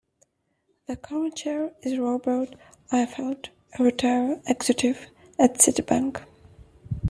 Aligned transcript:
The 0.87 0.95
current 0.95 1.35
chair 1.35 1.73
is 1.83 1.99
Robert 1.99 2.55
Eichfeld, 2.91 3.49
a 3.77 3.83
retired 3.83 4.41
executive 4.47 5.05
at 5.37 5.59
Citibank. 5.59 6.23